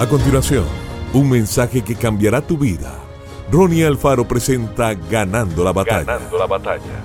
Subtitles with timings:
[0.00, 0.64] A continuación,
[1.12, 2.98] un mensaje que cambiará tu vida.
[3.52, 6.04] Ronnie Alfaro presenta Ganando la batalla.
[6.04, 7.02] Ganando la batalla.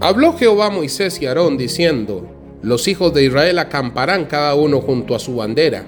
[0.00, 2.26] Habló Jehová a Moisés y Aarón diciendo,
[2.60, 5.86] los hijos de Israel acamparán cada uno junto a su bandera,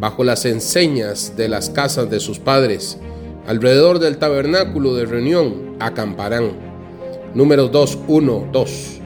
[0.00, 2.98] bajo las enseñas de las casas de sus padres,
[3.46, 6.52] alrededor del tabernáculo de reunión acamparán.
[7.34, 9.00] Números 2, 1, 2.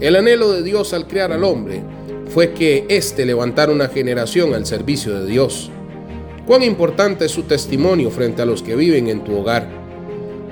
[0.00, 1.82] El anhelo de Dios al crear al hombre
[2.32, 5.70] fue que éste levantara una generación al servicio de Dios.
[6.46, 9.68] Cuán importante es su testimonio frente a los que viven en tu hogar.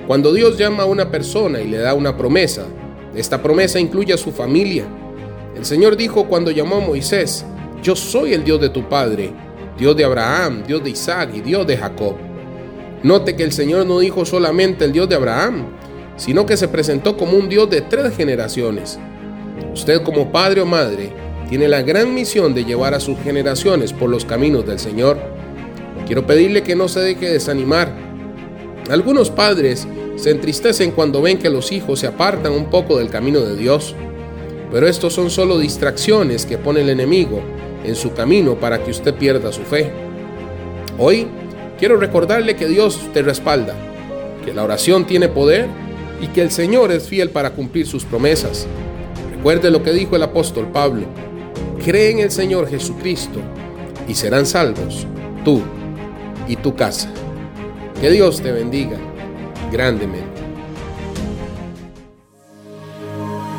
[0.06, 2.66] Cuando Dios llama a una persona y le da una promesa,
[3.14, 4.84] esta promesa incluye a su familia.
[5.56, 7.46] El Señor dijo cuando llamó a Moisés,
[7.82, 9.32] yo soy el Dios de tu padre,
[9.78, 12.14] Dios de Abraham, Dios de Isaac y Dios de Jacob.
[13.02, 15.64] Note que el Señor no dijo solamente el Dios de Abraham,
[16.16, 18.98] sino que se presentó como un Dios de tres generaciones.
[19.72, 24.08] Usted como padre o madre tiene la gran misión de llevar a sus generaciones por
[24.08, 25.18] los caminos del Señor.
[26.06, 27.92] Quiero pedirle que no se deje desanimar.
[28.88, 29.84] Algunos padres
[30.14, 33.96] se entristecen cuando ven que los hijos se apartan un poco del camino de Dios,
[34.70, 37.40] pero estos son solo distracciones que pone el enemigo
[37.82, 39.90] en su camino para que usted pierda su fe.
[40.98, 41.26] Hoy
[41.80, 43.74] quiero recordarle que Dios te respalda,
[44.44, 45.66] que la oración tiene poder
[46.22, 48.68] y que el Señor es fiel para cumplir sus promesas.
[49.34, 51.06] Recuerde lo que dijo el apóstol Pablo,
[51.84, 53.40] cree en el Señor Jesucristo
[54.08, 55.06] y serán salvos
[55.44, 55.62] tú
[56.48, 57.12] y tu casa.
[58.00, 58.98] Que Dios te bendiga
[59.70, 60.40] grandemente.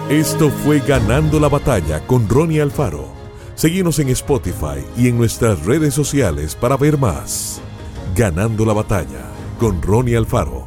[0.10, 3.06] Esto fue Ganando la batalla con Ronnie Alfaro.
[3.56, 7.62] Seguimos en Spotify y en nuestras redes sociales para ver más.
[8.16, 10.61] Ganando la batalla con Ronnie Alfaro.